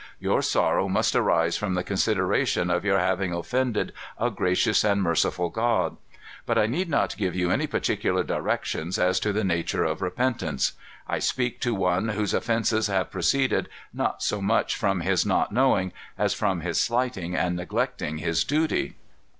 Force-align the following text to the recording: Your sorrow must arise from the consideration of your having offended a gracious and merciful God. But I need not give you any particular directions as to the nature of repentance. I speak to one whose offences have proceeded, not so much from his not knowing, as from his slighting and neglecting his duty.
Your 0.19 0.41
sorrow 0.41 0.89
must 0.89 1.15
arise 1.15 1.57
from 1.57 1.75
the 1.75 1.83
consideration 1.83 2.71
of 2.71 2.83
your 2.83 2.97
having 2.97 3.33
offended 3.33 3.93
a 4.17 4.31
gracious 4.31 4.83
and 4.83 4.99
merciful 4.99 5.49
God. 5.51 5.95
But 6.47 6.57
I 6.57 6.65
need 6.65 6.89
not 6.89 7.15
give 7.17 7.35
you 7.35 7.51
any 7.51 7.67
particular 7.67 8.23
directions 8.23 8.97
as 8.97 9.19
to 9.19 9.31
the 9.31 9.43
nature 9.43 9.83
of 9.83 10.01
repentance. 10.01 10.73
I 11.07 11.19
speak 11.19 11.59
to 11.61 11.75
one 11.75 12.07
whose 12.09 12.33
offences 12.33 12.87
have 12.87 13.11
proceeded, 13.11 13.69
not 13.93 14.23
so 14.23 14.41
much 14.41 14.75
from 14.75 15.01
his 15.01 15.23
not 15.23 15.51
knowing, 15.51 15.93
as 16.17 16.33
from 16.33 16.61
his 16.61 16.81
slighting 16.81 17.35
and 17.35 17.55
neglecting 17.55 18.17
his 18.17 18.43
duty. 18.43 18.95